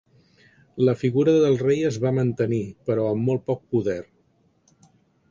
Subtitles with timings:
[0.85, 3.99] La figura del rei es va mantenir, però amb molt poc poder.